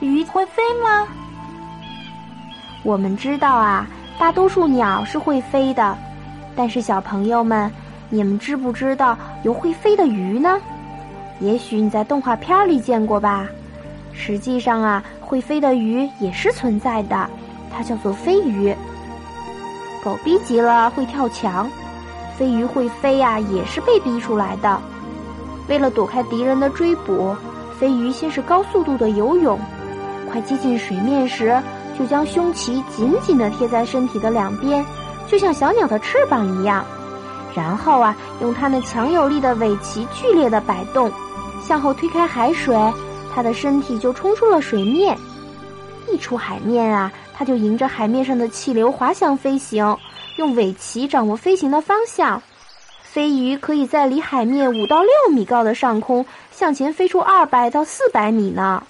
[0.00, 1.08] 鱼会飞吗？
[2.84, 3.86] 我们知道啊，
[4.18, 5.96] 大多数鸟是会飞的，
[6.54, 7.70] 但是小朋友们，
[8.08, 10.60] 你们知不知道有会飞的鱼呢？
[11.40, 13.46] 也许你在动画片里见过吧。
[14.12, 17.28] 实际上啊，会飞的鱼也是存在的，
[17.72, 18.74] 它叫做飞鱼。
[20.04, 21.68] 狗逼急了会跳墙，
[22.36, 24.80] 飞鱼会飞呀，也是被逼出来的。
[25.68, 27.36] 为了躲开敌人的追捕，
[27.78, 29.58] 飞鱼先是高速度的游泳，
[30.28, 31.60] 快接近水面时，
[31.98, 34.84] 就将胸鳍紧紧地贴在身体的两边，
[35.26, 36.84] 就像小鸟的翅膀一样。
[37.54, 41.10] 然后啊，用它那强有力的尾鳍剧烈的摆动，
[41.60, 42.76] 向后推开海水，
[43.34, 45.16] 它的身体就冲出了水面。
[46.10, 49.96] 一出海面啊，它就迎着海面上的气流滑翔飞行，
[50.36, 52.40] 用尾鳍掌握飞行的方向。
[53.02, 58.82] 飞鱼可以在离海面五到六米高的上空向前飞出二百到四百米呢。